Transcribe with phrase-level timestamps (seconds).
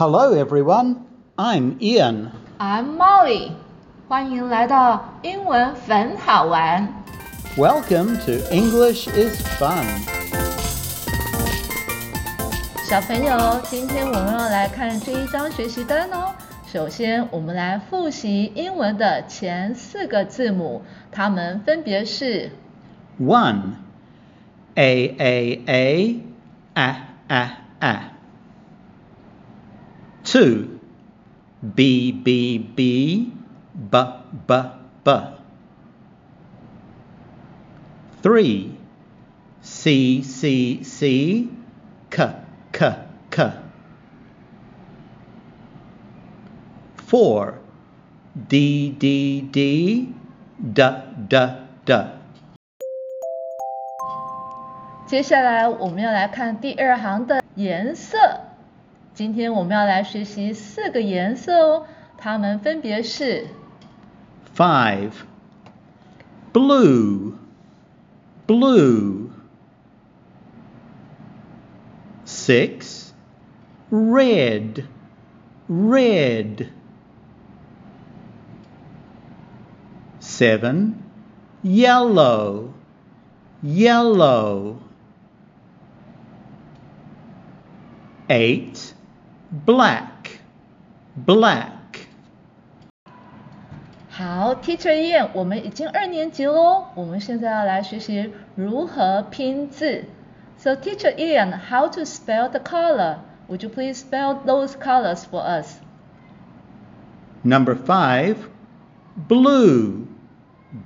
[0.00, 0.96] Hello, everyone.
[1.36, 2.30] I'm Ian.
[2.58, 3.52] I'm Molly，
[4.08, 6.88] 欢迎来到英文很好玩。
[7.56, 9.84] Welcome to English is Fun.
[12.84, 16.34] 小朋友，今天我们要来看这一张学习单哦。
[16.66, 22.52] 首先，我们来复习英文的前四个字母，它们分别是
[23.18, 23.56] 1.
[24.74, 26.20] A, A, A,
[26.74, 26.96] A,
[27.28, 28.00] A, A.
[30.30, 30.80] 2.
[31.74, 33.32] B, B, B,
[33.74, 33.96] B,
[34.46, 34.54] B,
[35.04, 35.10] B.
[38.22, 38.76] 3.
[39.62, 41.48] C, C, C,
[42.10, 42.34] K,
[42.72, 42.94] K,
[43.30, 43.52] K.
[47.06, 47.58] 4.
[48.48, 50.14] D, D, D,
[50.60, 50.82] D,
[51.28, 51.36] D,
[51.84, 51.92] D.
[55.06, 58.18] 接下来我们要来看第二行的颜色。
[59.13, 61.85] 今天我们要来学习四个颜色哦，
[62.17, 63.47] 它们分别是
[64.55, 65.11] ：five
[66.53, 67.33] Blue,
[68.47, 69.31] blue，six
[73.91, 74.85] Red,
[75.69, 76.69] red，seven
[81.63, 82.69] Yellow,
[83.63, 84.79] yellow，eight
[89.64, 90.40] Black,
[91.26, 91.72] black.
[94.08, 100.04] 好，Teacher Ian，我们已经二年级喽，我们现在要来学习如何拼字。
[100.58, 103.18] So Teacher Ian, how to spell the color?
[103.48, 105.76] Would you please spell those colors for us?
[107.42, 108.36] Number five,
[109.28, 110.06] blue.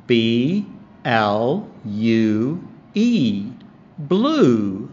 [0.06, 0.66] B
[1.04, 2.58] L U
[2.94, 3.52] E.
[3.98, 4.88] Blue.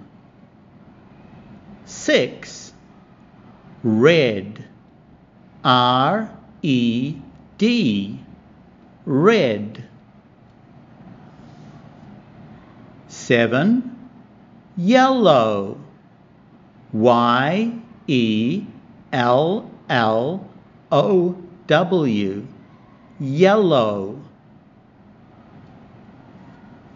[1.86, 2.61] Six,
[3.83, 4.65] red.
[5.65, 7.17] R E
[7.59, 8.19] D.
[9.05, 9.85] Red.
[13.09, 14.11] Seven,
[14.77, 15.79] yellow.
[16.93, 17.73] Y
[18.07, 18.65] E
[19.13, 20.49] L L
[20.91, 21.37] O
[21.67, 22.47] W.
[23.21, 24.21] Yellow.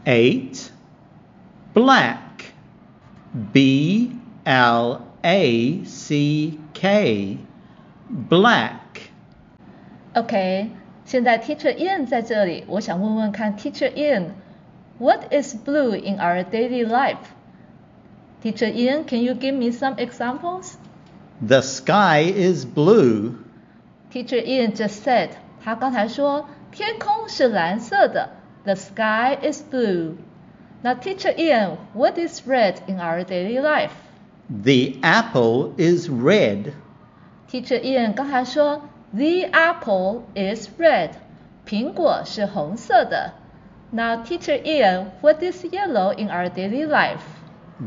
[0.06, 0.72] 8.
[1.74, 2.52] Black.
[3.52, 4.12] B
[4.44, 7.37] L A C K.
[8.29, 9.09] Black.
[10.13, 10.69] OK，
[11.05, 17.17] 现在 Teacher Ian 在这里，我想问问看 Teacher Ian，What is blue in our daily life?
[18.43, 20.73] Teacher Ian, can you give me some examples?
[21.45, 23.35] The sky is blue.
[24.11, 25.29] Teacher Ian just said，
[25.63, 28.29] 他刚才说天空是蓝色的，
[28.65, 30.15] The sky is blue。
[30.81, 33.91] 那 Teacher Ian，What is red in our daily life?
[34.49, 36.73] The apple is red.
[37.49, 38.81] Teacher Ian 刚才说
[39.13, 41.11] The apple is red，
[41.65, 43.33] 苹果是红色的。
[43.91, 47.23] 那 Teacher Ian，What is yellow in our daily life?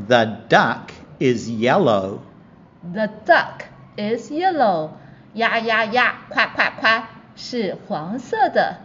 [0.06, 2.20] The duck is yellow.
[2.92, 3.64] The duck
[3.96, 4.90] is yellow，
[5.34, 8.78] 呀呀呀，快快快，是黄色的。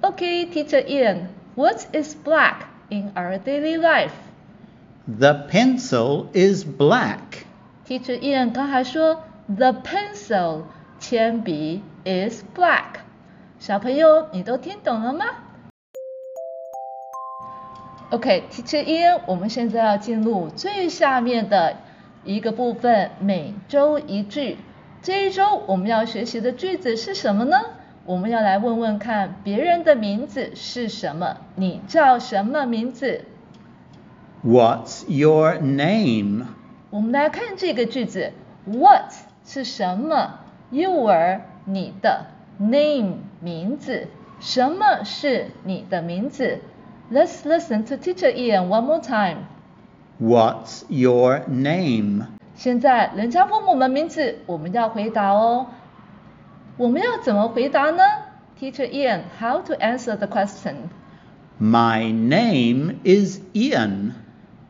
[0.00, 4.12] OK，Teacher Ian，What is black in our daily life?
[5.17, 7.47] The pencil is black.
[7.87, 10.65] Teacher Ian 刚才说 The pencil
[10.99, 12.99] 铅笔 is black，
[13.57, 15.25] 小朋友你都听懂了吗
[18.11, 21.77] ？OK，Teacher Ian，我们现在要进入最下面的
[22.23, 24.59] 一个部分，每周一句。
[25.01, 27.57] 这一周我们要学习的句子是什么呢？
[28.05, 31.37] 我们要来问问看别人的名字是什么？
[31.55, 33.25] 你叫什么名字？
[34.44, 36.46] What's your name?
[36.90, 38.32] 我们来看这个句子，
[38.66, 39.12] What
[39.44, 40.40] 是什么？
[40.70, 42.26] Your 你的
[42.60, 44.08] name 名字，
[44.40, 46.60] 什么是你的名字？
[47.10, 49.46] Let's listen to Teacher Ian one more time.
[50.20, 52.26] What's your name?
[52.54, 55.66] 现在人家问我们名字，我们要回答哦。
[56.76, 58.02] 我们要怎么回答呢？
[58.60, 60.90] Teacher Ian, how to answer the question?
[61.60, 64.12] My name is Ian.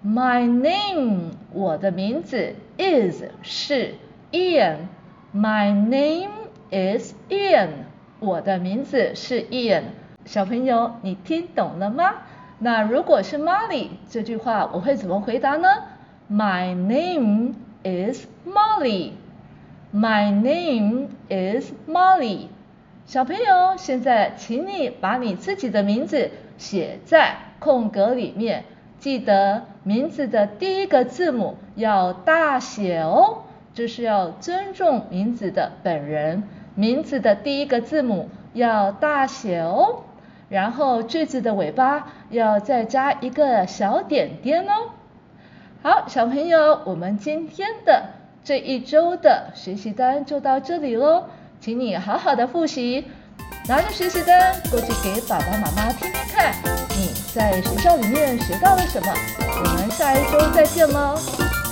[0.06, 3.96] My name，我的名字 is 是
[4.32, 4.88] Ian。
[5.36, 6.32] My name
[6.72, 7.70] is Ian，
[8.22, 9.84] 我的名字是 Ian。
[10.24, 12.14] 小朋友，你听懂了吗？
[12.60, 15.68] 那如果是 Molly 这句话，我会怎么回答呢
[16.32, 19.12] ？My name is Molly。
[19.94, 22.48] My name is Molly。
[23.06, 28.64] 小朋友，现在请你把你自己的名字写在空格里面，
[29.00, 33.40] 记得名字的第一个字母要大写哦。
[33.72, 36.44] 就是要尊重名字的本人，
[36.76, 40.02] 名字的第一个字母要大写哦，
[40.50, 44.90] 然后句子的尾巴要再加一个小点点哦。
[45.82, 48.10] 好，小朋友，我们今天的
[48.44, 51.26] 这一周的学习单就到这里喽，
[51.62, 53.06] 请你好好的复习，
[53.70, 56.54] 拿着学习单过去给爸爸妈妈听听看，
[57.40, 59.14] 在学校里面学到了什么？
[59.40, 61.18] 我们下一周再见喽。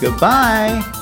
[0.02, 0.97] Goodbye.